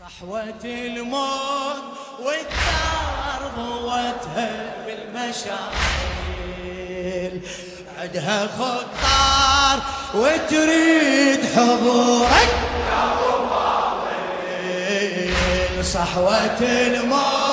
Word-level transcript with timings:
صحوة 0.00 0.64
الموت 0.64 1.82
والدار 2.20 3.40
ضوتها 3.56 4.50
بالمشاعر. 4.86 5.70
عدها 7.98 8.46
خطار 8.46 9.78
وتريد 10.14 11.40
حضورك. 11.56 12.52
يا 12.90 13.02
ابو 15.72 15.82
صحوة 15.82 16.60
الموت 16.60 17.45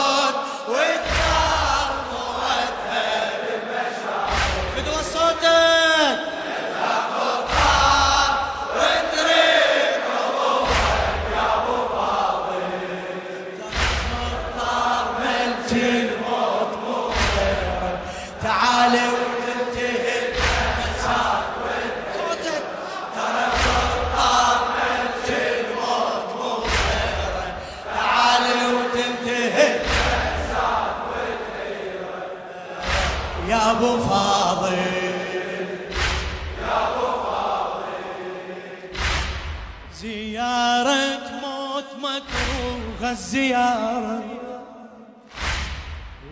يا 33.74 33.78
أبو 33.78 33.98
فاضل. 33.98 34.78
زيارة 40.02 41.20
موت 41.42 41.86
مكروه 41.98 43.12
الزيارة. 43.12 44.24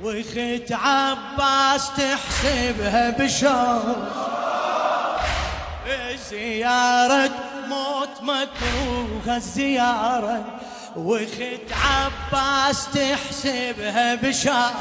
وخت 0.04 0.72
عباس 0.72 1.92
تحسبها 1.98 3.10
بشر. 3.10 3.96
زيارة 6.30 7.32
موت 7.68 8.22
مكروه 8.22 9.36
الزيارة؟ 9.36 10.46
وخت 10.96 11.68
عباس 11.72 12.88
تحسبها 12.94 14.16
بشر. 14.16 14.72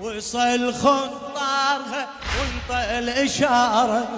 وصل 0.00 0.74
خطارها 1.74 2.06
وانطى 2.38 2.98
الإشارة. 2.98 4.08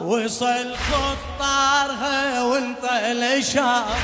وصل 0.00 0.74
خطارها 0.76 2.42
وانطى 2.42 3.12
الإشارة. 3.12 3.96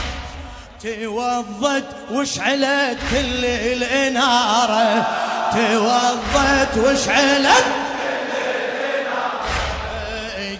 توضت 0.82 1.84
وشعلت 2.12 2.98
كل 3.10 3.44
الإنارة. 3.44 5.06
توضت 5.52 6.76
وشعلت 6.76 7.64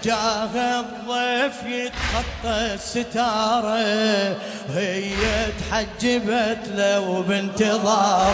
جاه 0.05 0.81
الضيف 0.81 1.63
يتخطى 1.67 2.75
الستارة. 2.75 4.37
هي 4.75 5.17
تحجبت 5.61 6.69
لو 6.75 7.23
بانتظاره. 7.23 8.31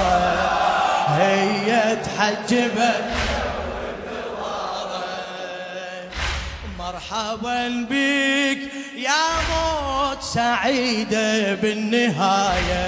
هي 1.08 1.96
تحجبت 1.96 3.04
مرحبا 7.10 7.86
بك 7.90 8.58
يا 8.96 9.24
موت 9.50 10.22
سعيدة 10.22 11.54
بالنهاية. 11.54 12.82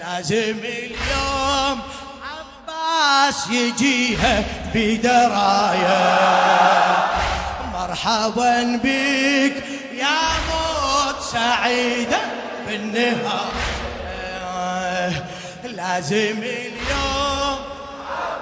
لازم 0.00 0.58
اليوم 0.58 1.80
عباس 2.32 3.46
يجيها 3.50 4.44
بدراية. 4.74 6.02
مرحبا 7.72 8.80
بك 8.84 9.64
يا 9.92 10.20
موت 10.48 11.22
سعيدة 11.32 12.20
بالنهاية. 12.66 13.52
لازم 15.64 16.42
اليوم 16.42 17.58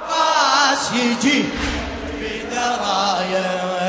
عباس 0.09 0.93
يجي 0.93 1.45
بدراية. 2.21 3.80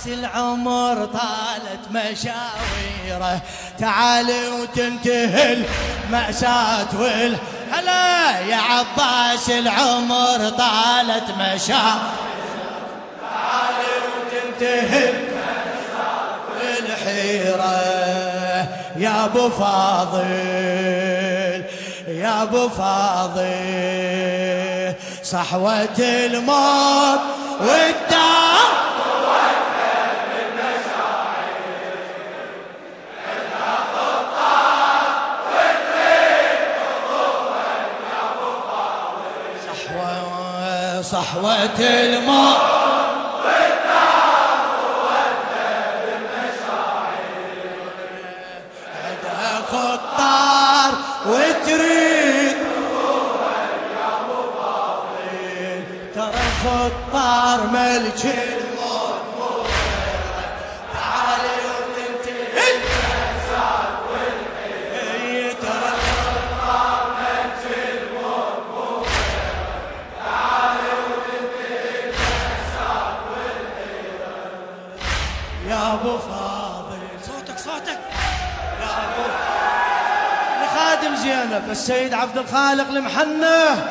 عباس 0.00 0.18
العمر 0.18 1.04
طالت 1.04 1.84
مشاويره. 1.90 3.42
تعال 3.78 4.26
وتنتهي 4.60 5.64
المأساة 6.04 6.88
وال 6.98 7.36
هلا 7.72 8.40
يا 8.40 8.56
عباس 8.56 9.50
العمر 9.50 10.48
طالت 10.48 11.30
مشاويره. 11.38 12.12
تعال 13.20 13.74
وتنتهي 14.16 15.12
الحيرة 16.78 17.80
يا 18.96 19.24
أبو 19.24 19.50
فاضل 19.50 20.24
يا 22.08 22.42
أبو 22.42 22.68
فاضل 22.68 23.50
صحوة 25.22 25.98
الموت 25.98 27.20
والدار 27.60 28.49
صحوة 41.10 41.66
عندها 49.04 49.62
خطار 49.72 50.92
وتريد. 51.26 52.56
ترى 56.14 56.46
خطار 56.64 57.66
ملك 57.72 58.49
السيد 81.70 82.14
عبد 82.14 82.38
الخالق 82.38 82.88
المحنة. 82.88 83.86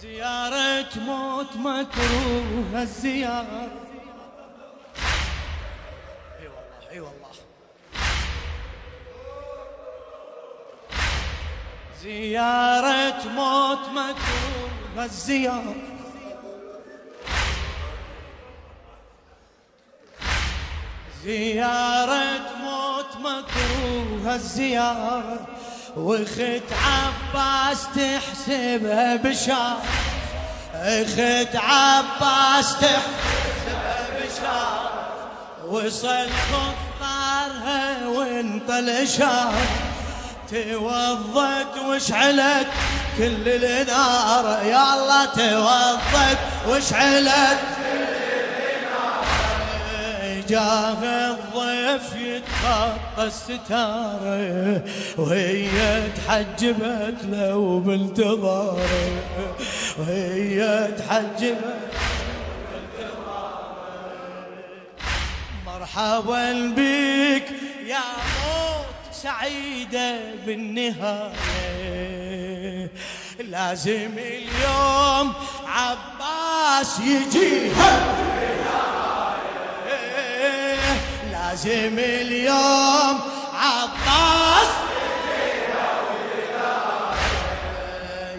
زيارة 0.00 0.98
موت 0.98 1.56
مكروه 1.56 2.82
الزيارة. 2.82 3.68
أي 6.40 6.48
والله 6.48 6.90
أي 6.92 7.00
والله. 7.00 7.28
زيارة 12.02 13.28
موت 13.28 13.88
مكروه 13.88 15.04
الزيارة. 15.04 15.91
زيارة 21.24 22.40
موت 22.62 23.16
مكروه 23.18 24.34
الزيارة 24.34 25.46
وخت 25.96 26.68
عباس 26.72 27.86
تحسبها 27.96 29.16
بشار. 29.16 29.76
اخت 30.74 31.56
عباس 31.56 32.72
تحسبها 32.72 34.06
بشار. 34.18 34.92
وصل 35.68 36.28
خطارها 36.52 38.06
وانطى 38.06 38.78
الإشار. 38.78 39.54
توضت 40.50 41.78
وشعلت 41.86 42.68
كل 43.18 43.48
النار 43.48 44.62
يا 44.64 44.94
الله 44.94 45.24
توضت 45.24 46.38
وشعلت 46.68 47.58
جاه 50.52 51.02
الضيف 51.32 52.16
يتخطى 52.16 53.24
الستارة 53.26 54.82
وهي 55.18 56.02
تحجبت 56.16 57.24
لو 57.32 57.80
بانتظاره. 57.80 59.22
وهي 59.98 60.88
تحجبت 60.98 61.92
مرحبا 65.66 66.52
بك 66.76 67.48
يا 67.86 68.04
موت 68.44 69.12
سعيدة 69.12 70.18
بالنهاية. 70.46 71.32
لازم 73.40 74.12
اليوم 74.18 75.32
عباس 75.66 77.00
يجيها 77.00 78.16
لازم 81.52 81.98
اليوم 81.98 83.20
عباس. 83.54 84.68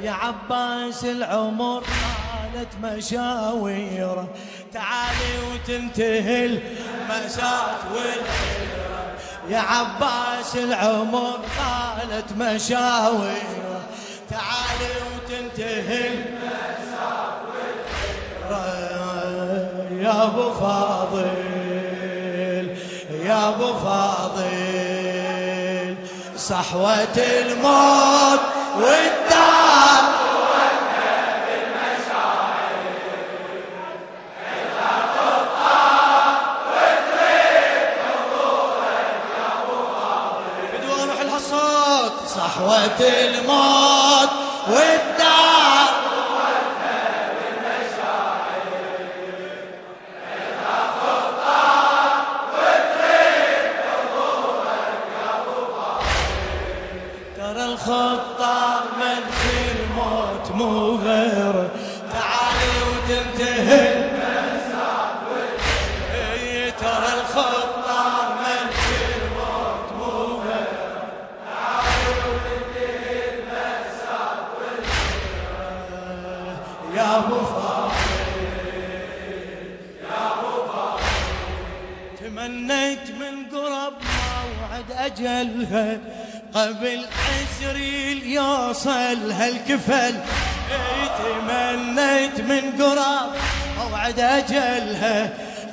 يا 0.03 0.11
عباس 0.11 1.05
العمر 1.05 1.83
طالت 1.83 2.67
مشاويره 2.83 4.27
تعالي 4.73 5.33
وتنتهي 5.53 6.45
المسات 6.45 7.79
والحيرة. 7.93 9.15
يا 9.49 9.59
عباس 9.59 10.55
العمر 10.55 11.39
طالت 11.57 12.31
مشاويره 12.37 13.81
تعالي 14.29 14.93
وتنتهي 15.13 16.07
المسات 16.07 17.37
والحيرة. 17.47 18.73
يا 20.01 20.23
أبو 20.23 20.53
فاضل. 20.53 21.52
أبو 23.49 23.73
فاضل. 23.85 25.33
صحوة 26.37 27.17
الموت 27.17 28.39
والدار. 28.77 29.43
صحوة 42.27 42.99
الموت 42.99 44.42
تمنيت 91.17 92.39
من 92.39 92.83
قراب 92.83 93.31
موعد 93.77 94.19
أجلها 94.19 95.29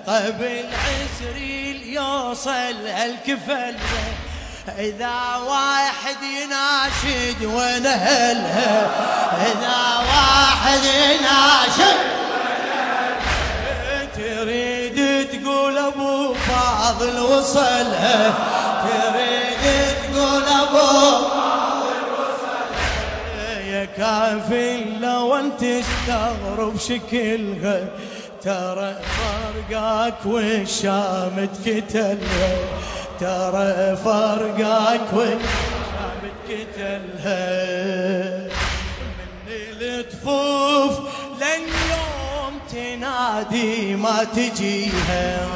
قبل 0.06 0.64
عشرين 0.86 1.82
يوصل 1.84 2.86
هالكفل. 2.86 3.74
إذا 4.78 5.36
واحد 5.46 6.22
يناشد 6.22 7.44
وين 7.44 7.86
أهلها 7.86 8.90
إذا 9.46 9.98
واحد 9.98 10.84
يناشد. 10.84 11.96
تريد 14.16 15.28
تقول 15.28 15.78
أبو 15.78 16.34
فاضل 16.34 17.20
وصلها 17.20 18.34
تريد 18.88 19.94
تقول 20.02 20.42
أبو 20.42 21.29
يا 24.10 24.34
كافي 24.34 24.84
لو 25.00 25.36
انت 25.36 25.64
تستغرب 25.64 26.78
شكلها 26.78 27.88
ترى 28.42 28.96
فرقاك 29.16 30.26
والشام 30.26 31.48
تقتلها 31.64 32.52
ترى 33.20 33.96
فرقاك 33.96 35.12
والشام 35.12 36.22
تقتلها 36.48 37.50
من 39.46 39.80
الطفوف 39.80 40.98
لن 41.40 41.62
يوم 41.90 42.58
تنادي 42.72 43.96
ما 43.96 44.24
تجيها 44.24 45.46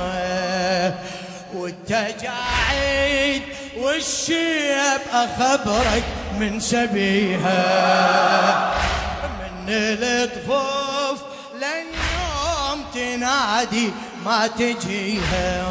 والتجاعيد 1.55 3.43
والشيب 3.79 5.01
أخبرك 5.13 6.05
من 6.41 6.61
سبيها 6.61 7.65
من 9.41 9.69
الطفوف 9.69 11.19
لن 11.55 11.87
يوم 12.15 12.85
تنادي 12.95 13.91
ما 14.25 14.47
تجيها. 14.47 15.65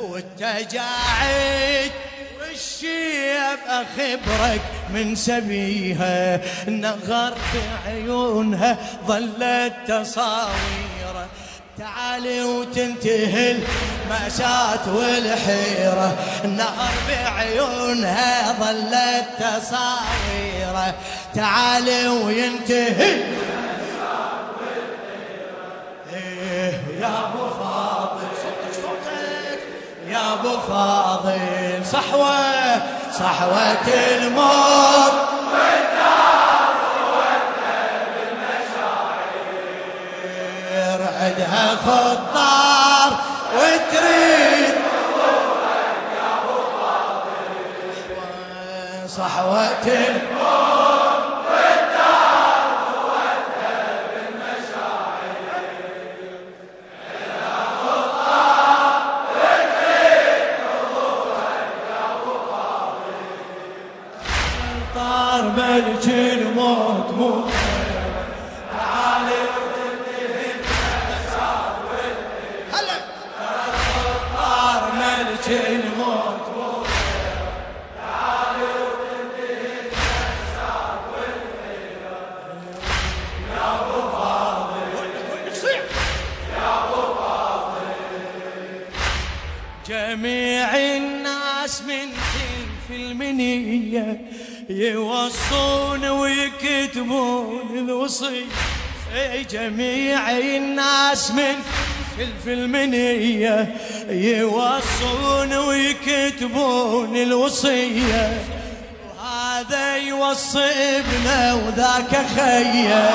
والتجاعيد 0.00 1.92
والشيب 2.40 3.58
أخبرك 3.66 4.60
من 4.94 5.14
سبيها 5.14 6.40
نغر 6.68 7.34
بعيونها 7.54 8.78
ظلت 9.06 9.72
تصاويره 9.86 10.95
تعالي 11.78 12.42
وتنتهي 12.42 13.52
المأساة 13.52 14.94
والحيرة. 14.94 16.16
النهر 16.44 16.92
بعيونها 17.08 18.52
ظلت 18.52 19.26
تصاويره. 19.38 20.94
تعالي 21.34 22.08
وينتهي 22.08 23.24
إيه 26.12 26.72
يا 27.00 27.10
أبو 27.24 27.44
فاضل 27.48 28.28
صوتك 28.42 28.74
صوتك 28.82 29.60
يا 30.08 30.32
أبو 30.32 30.60
فاضل 30.68 31.86
صحوة 31.92 32.36
صحوة 33.12 33.88
الموت. 33.88 35.35
خط 41.74 42.35
الوصية 98.16 99.42
جميع 99.50 100.30
الناس 100.30 101.30
من 101.30 101.54
في 102.44 102.52
المنية 102.52 103.76
يوصون 104.08 105.56
ويكتبون 105.56 107.16
الوصية. 107.16 108.40
وهذا 109.08 109.96
يوصي 109.96 110.98
ابنه 110.98 111.54
وذاك 111.66 112.26
خية. 112.36 113.10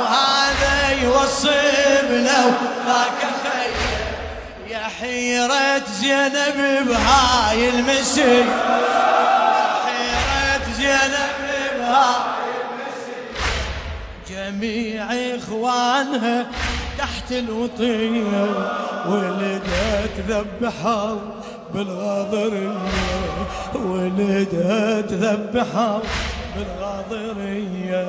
وهذا 0.00 1.02
يوصي 1.02 1.60
ابنه 2.00 2.46
وذاك 2.46 3.20
خية. 3.42 4.74
يا 4.74 4.84
حيرة 5.00 5.82
زينب 6.00 6.86
بهاي 6.88 7.68
المسي 7.68 8.44
حيرة 9.84 10.72
زينب 10.76 11.36
بهاي 11.78 12.35
جميع 14.46 15.04
إخوانها 15.36 16.46
تحت 16.98 17.32
الوطية 17.32 18.46
ولدت 19.08 20.20
ذبحوا 20.28 21.18
بالغاضرية. 21.74 22.78
ولدت 23.74 25.12
ذبحوا 25.12 26.00
بالغاضرية. 26.56 28.06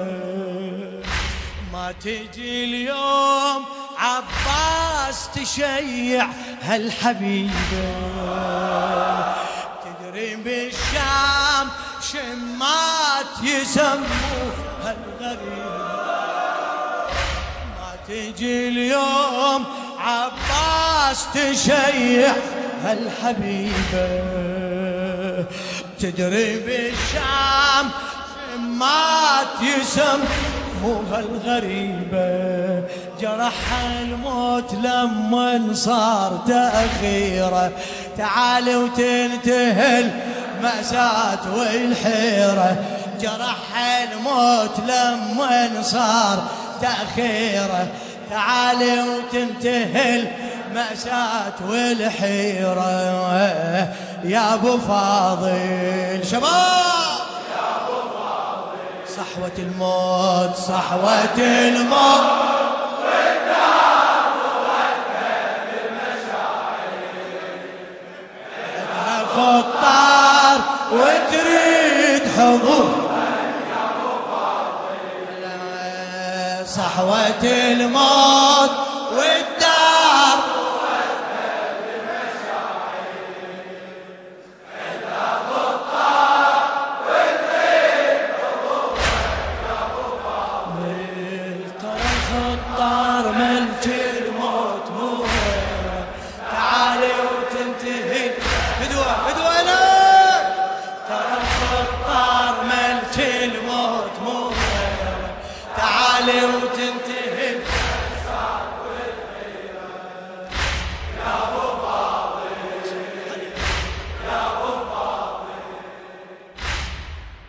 ما 1.74 1.92
تجي 1.92 2.64
اليوم 2.64 3.66
عباس 3.98 5.30
تشيع 5.36 6.28
هالحبيبة. 6.62 7.52
تدري 10.18 10.36
بالشام 10.36 11.70
شمات 12.12 13.44
يسموه 13.44 14.54
هالغريبة 14.84 15.78
ما 17.78 17.92
تجي 18.08 18.68
اليوم 18.68 19.66
عباس 20.00 21.26
تشيع 21.34 22.34
هالحبيبة 22.84 24.26
تدري 26.00 26.60
بالشام 26.60 27.90
شمات 29.62 29.62
يسموها 30.78 31.20
الغريبة. 31.20 32.84
جرحها 33.22 34.02
الموت 34.02 34.74
لما 34.74 35.74
صار 35.74 36.44
تأخيرة. 36.48 37.72
تعال 38.18 38.76
وتنتهي 38.76 40.06
المأساة 40.58 41.40
والحيرة. 41.58 42.76
جرحها 43.22 44.04
الموت 44.04 44.80
لما 44.80 45.82
صار 45.82 46.44
تأخيره. 46.82 47.88
تعال 48.30 48.78
وتنتهي 49.10 50.24
المأساة 50.68 51.54
والحيرة. 51.70 52.92
يا 54.24 54.54
أبو 54.54 54.78
فاضل 54.78 56.20
شباب! 56.32 57.17
صحوة 59.18 59.52
الموت 59.58 60.56
صحوة 60.56 61.38
الموت. 61.38 62.48
خطار 69.36 70.60
وتريد 70.92 72.24
حضور. 72.38 73.10
صحوة 76.66 77.44
الموت. 77.44 78.87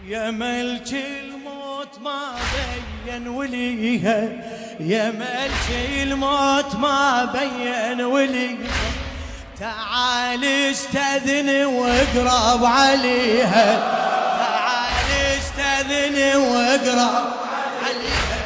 يا 0.09 0.31
ملك 0.31 0.93
الموت 0.93 1.99
ما 2.03 2.35
بين 3.07 3.29
وليها. 3.29 4.29
يا 4.81 5.11
ملك 5.11 5.88
الموت 6.03 6.75
ما 6.75 7.25
بين 7.25 8.00
وليها. 8.00 8.57
تعال 9.61 10.45
استأذن 10.45 11.65
واقرب 11.65 12.65
عليها. 12.65 13.79
تعال 14.38 15.38
استأذن 15.38 16.37
واقرب 16.37 17.25
عليها. 17.85 18.38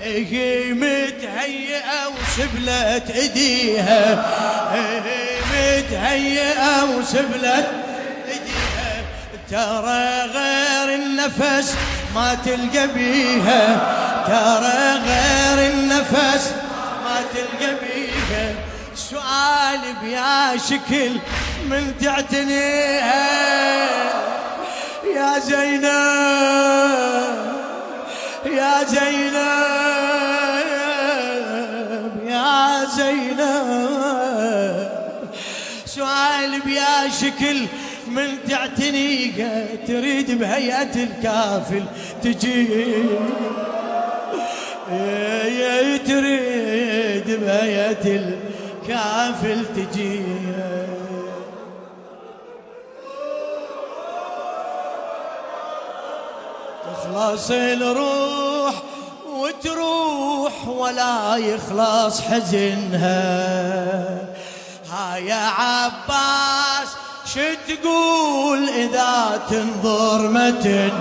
هي 0.00 0.72
متهيئة 0.72 2.08
وسبلت 2.08 3.10
إيديها. 3.10 4.26
هي 4.74 5.00
متهيئة 5.52 6.84
وسبلت 6.84 7.67
ترى 9.50 10.22
غير 10.34 10.94
النفس 10.94 11.74
ما 12.14 12.34
تلقى 12.44 12.88
بيها. 12.88 13.62
ترى 14.26 15.00
غير 15.08 15.58
النفس 15.72 16.52
ما 17.04 17.16
تلقى 17.34 17.74
بيها. 17.74 18.54
سؤال 18.94 19.80
بيا 20.02 20.56
شكل 20.56 21.12
من 21.70 21.94
تعتنيها. 22.00 23.28
يا 25.16 25.38
زينب 25.38 25.88
يا 28.46 28.84
زينب 28.84 29.38
يا 32.26 32.84
زينب 32.96 34.88
سؤال 35.86 36.60
بيا 36.60 37.08
شكل 37.20 37.66
من 38.10 38.48
تعتنيها 38.48 39.66
تريد 39.86 40.38
بهيئة 40.38 41.04
الكافل 41.04 41.84
تجي 42.22 42.68
تريد 45.98 47.40
بهيئة 47.40 48.20
الكافل 48.86 49.64
تجي 49.76 50.22
تخلص 56.84 57.50
الروح 57.50 58.74
وتروح 59.26 60.68
ولا 60.68 61.36
يخلص 61.36 62.20
حزنها. 62.20 63.18
ها 64.90 65.16
يا 65.16 65.34
عباس 65.34 66.77
شو 67.34 67.40
تقول 67.68 68.68
إذا 68.68 69.40
تنظر 69.50 70.28
متن؟ 70.28 70.92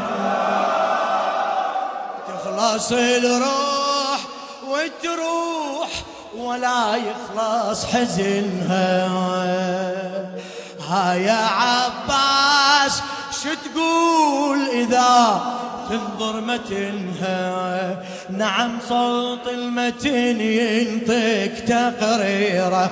تخلص 2.27 2.91
الروح 2.91 4.19
وتروح 4.67 5.89
ولا 6.37 6.95
يخلص 6.95 7.85
حزنها. 7.85 9.07
ها 10.89 11.13
يا 11.13 11.47
عباس 11.61 13.01
شو 13.43 13.49
تقول 13.65 14.59
إذا 14.69 15.41
تنظر 15.89 16.41
متنها؟ 16.41 18.03
نعم 18.29 18.79
صوت 18.89 19.47
المتن 19.47 20.41
ينطق 20.41 21.65
تقريره. 21.67 22.89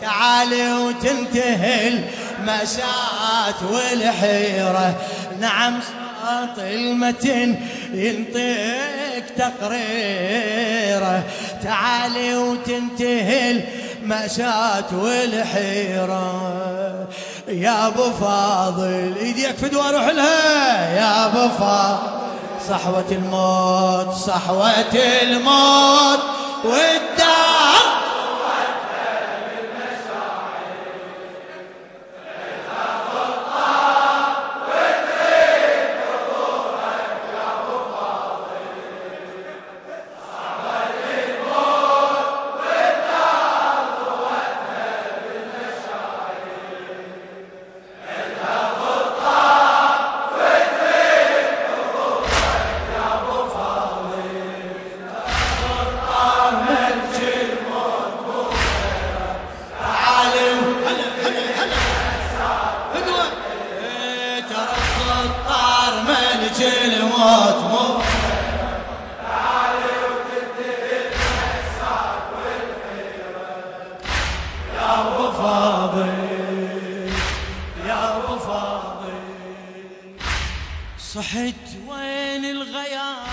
تعالي 0.00 0.72
وتنتهي 0.72 2.04
المسات 2.48 3.62
والحيرة. 3.62 4.94
نعم 5.40 5.80
صوت 5.80 6.58
المتن 6.58 7.56
ينطق 7.92 9.24
تقريرة. 9.36 11.22
تعالي 11.62 12.36
وتنتهي 12.36 13.62
المأساة 14.02 14.84
والحيرة. 14.92 16.24
يا 17.48 17.86
أبو 17.86 18.10
فاضل 18.20 19.14
ايديك 19.20 19.56
فدوى 19.56 19.88
أروح 19.88 20.06
لها 20.06 20.96
يا 20.96 21.26
أبو 21.26 21.48
فاضل 21.58 22.18
صحوة 22.68 23.04
الموت 23.10 24.14
صحوة 24.14 24.94
الموت 25.22 26.20
والدار. 26.64 27.47
تجي 66.48 67.02
وتمر 67.02 68.02
صحت 80.98 81.54
وين 81.88 82.44
الغيار 82.44 83.26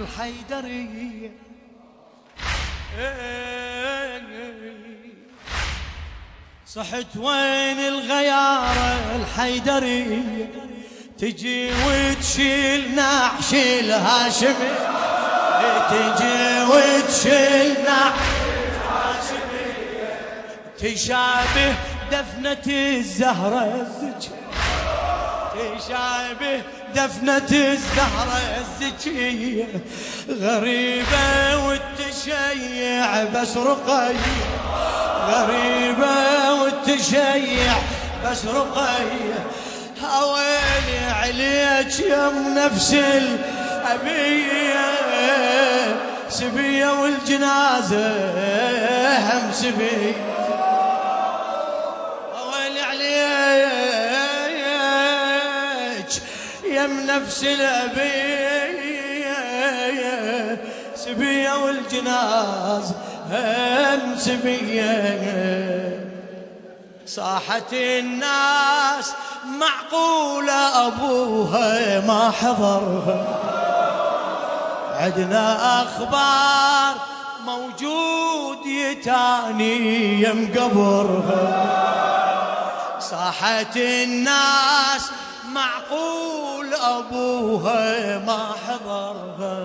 الحيدرية 0.00 1.30
صحت 6.66 7.16
وين 7.16 7.78
الغيار 7.78 8.76
الحيدرية 9.16 10.63
تجي 11.18 11.70
وتشيل 11.72 12.94
نعش 12.96 13.52
الهاشمي 13.52 14.74
تجي 15.90 16.64
وتشيل 16.64 17.74
نعش 17.84 18.20
الهاشمي 18.74 19.74
تشابه 20.78 21.74
دفنة 22.12 22.66
الزهرة 22.66 23.86
تشابه 25.54 26.62
دفنة 26.94 27.36
الزهرة 27.52 28.40
الزكية 28.60 29.68
غريبة 30.28 31.56
والتشيع 31.66 33.24
بس 33.24 33.56
رقية 33.56 34.44
غريبة 35.28 36.52
والتشيع 36.62 37.74
بس 38.24 38.44
رقية 38.44 39.46
هويلي 40.04 40.98
عليك 41.20 42.00
يم 42.00 42.54
نفس 42.58 42.94
الأبية 42.94 44.44
سبية 46.28 47.02
والجنازة 47.02 48.06
هم 49.18 49.52
سبية. 49.52 50.14
هويلي 52.34 52.80
عليك 52.80 53.04
يم 56.64 57.06
نفس 57.06 57.44
الأبية 57.44 58.34
سبية 60.96 61.64
والجنازة 61.64 62.94
هم 63.30 64.16
سبية. 64.18 65.44
صاحت 67.06 67.72
الناس 67.72 69.12
معقولة 69.44 70.86
أبوها 70.86 72.00
ما 72.00 72.30
حضرها 72.30 73.40
عدنا 75.00 75.82
أخبار 75.82 76.94
موجود 77.46 78.66
يتاني 78.66 80.22
يم 80.22 80.52
قبرها 80.56 81.64
صاحت 83.00 83.76
الناس 83.76 85.10
معقول 85.52 86.74
أبوها 86.74 88.18
ما 88.18 88.46
حضرها 88.68 89.58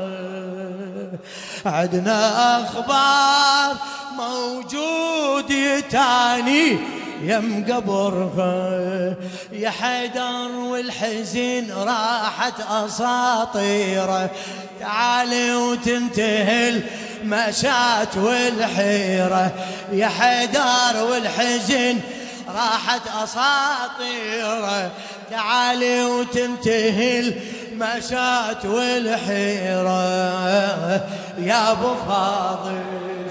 عدنا 1.65 2.61
أخبار 2.63 3.75
موجود 4.17 5.51
يتاني 5.51 6.98
يم 7.21 7.65
قبرها 7.71 9.15
يا 9.51 9.69
حيدر 9.69 10.51
والحزن 10.71 11.71
راحت 11.71 12.53
أساطيره 12.71 14.29
تعالي 14.79 15.55
وتنتهي 15.55 16.81
المشات 17.23 18.17
والحيرة. 18.17 19.51
يا 19.91 20.07
حيدر 20.07 21.03
والحزن 21.11 21.99
راحت 22.47 23.01
أساطيره 23.23 24.91
تعالي 25.31 26.03
وتنتهي 26.03 27.19
المشات 27.19 28.65
والحيرة. 28.65 29.99
يا 31.37 31.71
أبو 31.71 31.95
فاضل 32.07 32.81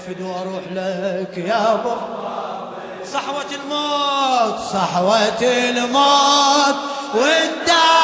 فدو 0.07 0.31
أروح 0.31 0.63
لك 0.71 1.37
يا 1.37 1.73
أبو 1.73 1.89
فاضل. 1.89 2.48
صحوة 3.13 3.45
الموت 3.51 4.59
صحوة 4.73 5.41
الموت 5.41 6.75
والدار 7.15 7.98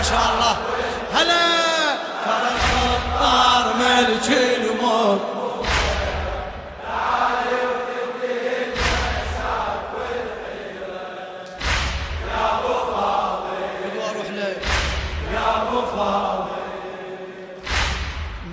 ما 0.00 0.06
شاء 0.06 0.32
الله 0.34 0.56
هلا 1.12 1.96
ترى 2.24 2.48
الخطار 2.56 3.74
ملك 3.76 4.28
الموت 4.30 5.20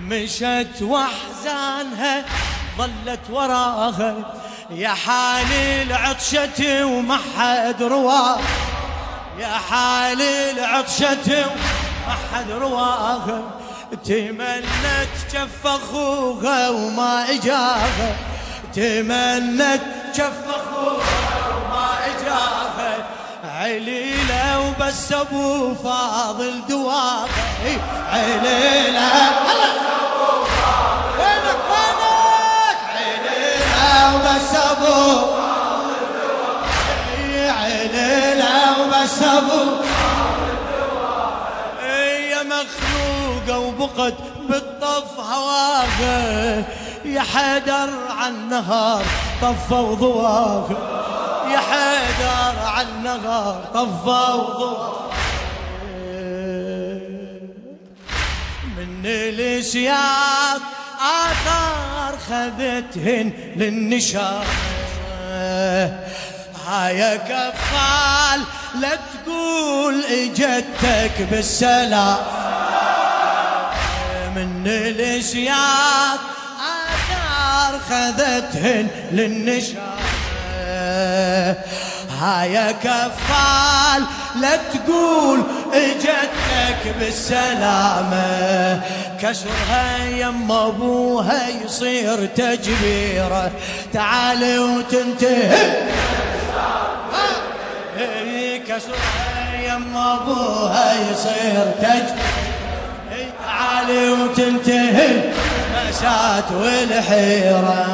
مشت 0.08 0.82
واحزانها 0.82 2.26
ظلت 2.78 3.20
وراها. 3.30 4.16
يا 4.70 4.90
حالي 4.90 5.84
العطشة 5.84 6.86
وما 6.86 7.20
حد 7.38 7.84
رواها. 7.84 8.67
يا 9.40 9.48
حالي 9.70 10.52
العطشة 10.52 11.46
وما 11.46 12.16
حد 12.34 12.52
رواها 12.52 13.42
تمنت 14.06 15.16
كف 15.34 15.68
اخوها 15.68 16.70
وما 16.70 17.26
اجاها 17.30 18.16
تمنت 18.76 19.82
كف 20.16 20.42
اخوها 20.50 21.48
وما 21.58 21.90
اجاها 22.06 23.06
عليلة 23.60 24.60
وبس 24.60 25.12
أبو 25.12 25.76
فاضل 25.76 26.62
دواها 26.70 27.28
عليلة 28.14 29.08
وبس 34.16 34.56
أبو 34.56 35.37
وبس 39.08 39.24
ابو 39.24 39.84
يا 42.32 42.44
مخلوقة 42.44 43.60
وبقت 43.60 44.14
بالطف 44.50 45.20
هواها 45.20 46.58
يا 47.06 47.22
حيدر 47.22 47.90
عالنهار 48.20 49.04
طفوا 49.42 49.96
ضواها 49.96 50.70
يا 51.54 51.60
حيدر 51.60 52.60
عالنهار 52.68 53.66
طفوا 53.74 54.58
ضواها 54.60 55.08
من 58.78 59.06
الأشياء 59.06 60.60
آثار 61.00 62.18
خذتهن 62.30 63.34
للنشار 63.56 64.46
هاي 66.68 67.18
كفال 67.18 68.42
لا 68.82 68.96
تقول 68.96 70.04
إجتك 70.06 71.28
بالسلام. 71.32 72.18
من 74.36 74.68
الإشياء 74.68 76.18
آثار 76.60 77.80
خذتهن 77.90 78.88
للنشار 79.12 79.98
هاي 82.20 82.74
كفال 82.74 84.04
لا 84.42 84.56
تقول 84.56 85.44
إجتك 85.74 86.96
بالسلامة 87.00 88.82
كسرها 89.22 90.06
يم 90.06 90.52
أبوها 90.52 91.48
يصير 91.66 92.26
تجبيره. 92.26 93.52
تعال 93.94 94.60
وتنتهي. 94.60 95.88
إيه، 98.78 98.84
كسرها 98.84 99.76
يم 99.76 99.98
ابوها 99.98 100.94
يصير 100.94 101.72
تجبيره 101.82 103.32
تعالي 103.46 104.10
وتنتهي. 104.10 105.34
المأساة 105.82 106.44
والحيرة. 106.52 107.86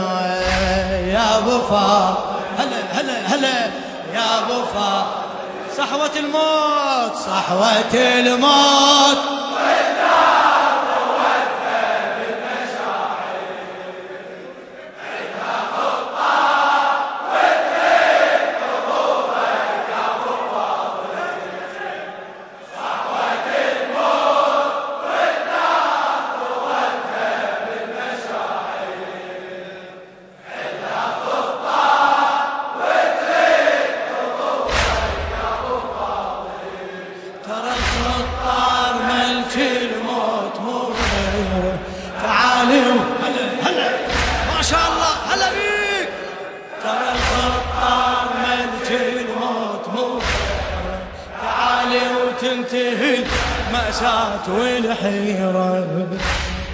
يا 1.13 1.38
أبو 1.38 1.60
فاضل. 1.60 2.17
هلا 2.58 2.78
هلا 2.91 3.28
هلا. 3.28 3.65
يا 4.13 4.39
أبو 4.39 4.65
فاضل. 4.74 5.24
صحوة 5.78 6.12
الموت 6.19 7.15
صحوة 7.15 7.93
الموت. 7.93 9.17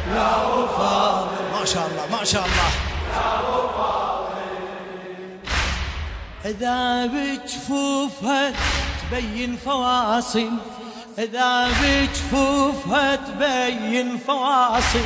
ما 0.09 1.65
شاء 1.65 1.87
الله 1.87 2.17
ما 2.17 2.23
شاء 2.23 2.45
الله. 2.45 2.71
إذا 6.45 7.05
بجفوفها 7.05 8.51
تبين 9.11 9.57
فواصل 9.65 10.49
إذا 11.17 11.67
بجفوفها 11.81 13.15
تبين 13.15 14.17
فواصل. 14.27 15.05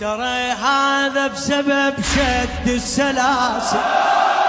ترى 0.00 0.52
هذا 0.52 1.26
بسبب 1.26 1.94
شد 2.14 2.66
السلاسل. 2.68 3.82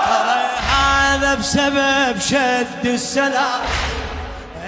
ترى 0.05 0.41
هذا 0.77 1.35
بسبب 1.35 2.19
شد 2.19 2.85
السلاسل. 2.85 3.83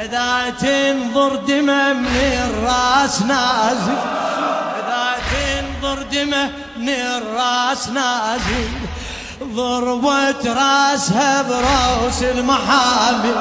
إذا 0.01 0.49
تنظر 0.49 1.35
دمه 1.35 1.93
من 1.93 2.49
الراس 2.49 3.21
نازل. 3.21 4.14
تنظر 5.95 6.03
دمه 6.11 6.51
من 6.77 6.89
الراس 6.89 7.89
نازل 7.89 8.69
ضربت 9.43 10.47
راسها 10.47 11.41
بروس 11.41 12.23
المحامي. 12.23 13.33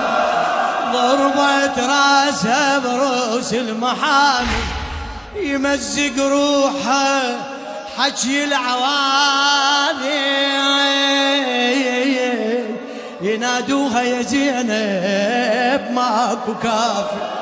ضربت 0.92 1.78
راسها 1.78 2.78
بروس 2.78 3.52
المحامي. 3.52 4.64
يمزق 5.36 6.18
روحه 6.18 7.22
حكي 7.98 8.44
العوالي. 8.44 8.94
ينادوها 13.22 14.02
يا 14.02 14.22
زينب 14.22 15.90
ماكو 15.90 16.54
كافي. 16.62 17.33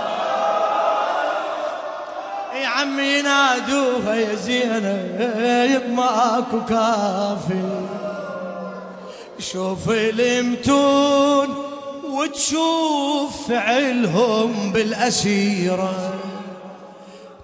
عمي 2.83 3.03
ينادوها 3.03 4.15
يا 4.15 4.35
زينب 4.35 5.83
ماكو 5.91 6.65
كافي. 6.69 7.63
شوف 9.39 9.91
المتون 9.91 11.49
وتشوف 12.05 13.49
فعلهم 13.49 14.73
بالأسيرة. 14.73 16.15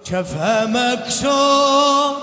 شفها 0.03 0.65
مكسور 0.65 2.17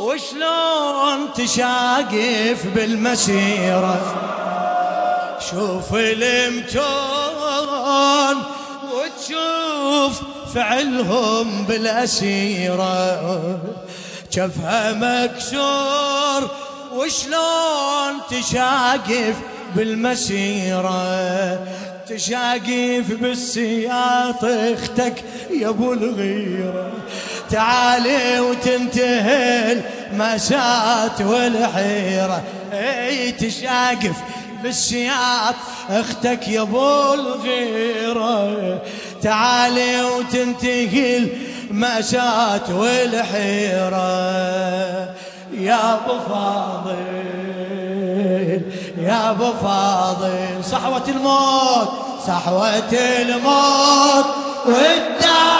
وشلون 0.00 1.32
تشاقف 1.34 2.66
بالمسيرة. 2.74 4.00
شوف 5.50 5.94
المتون 5.94 6.86
وتشوف 8.94 10.22
فعلهم 10.56 11.64
بالأسيرة. 11.64 13.58
جفها 14.32 14.92
مكسور 14.92 16.50
وشلون 16.94 18.14
تشاقف 18.30 19.34
بالمسيرة؟ 19.74 21.58
تشاقف 22.08 23.06
بالسياط 23.20 24.44
أختك 24.44 25.24
يا 25.50 25.68
أبو 25.68 25.92
الغيرة. 25.92 26.92
تعالي 27.50 28.40
وتنتهي 28.40 29.72
المسات 30.12 31.20
والحيرة. 31.20 32.42
إي 32.72 33.32
تشاقف 33.32 34.16
بالسياط 34.66 35.54
أختك 35.90 36.48
يا 36.48 36.62
أبو 36.62 37.14
الغيرة. 37.14 38.78
تعالي 39.22 40.02
وتنتهي 40.02 41.18
المأساة 41.70 42.78
والحيرة. 42.78 44.06
يا 45.52 45.94
أبو 45.94 46.14
فاضل 46.28 46.96
يا 48.98 49.30
أبو 49.30 49.52
فاضل 49.62 50.64
صحوة 50.70 51.08
الموت 51.08 51.88
صحوة 52.26 52.92
الموت. 52.92 54.26
والدار 54.66 55.55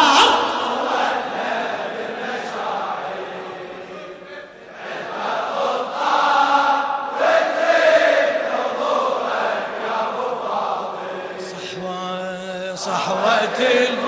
شاء 12.86 14.05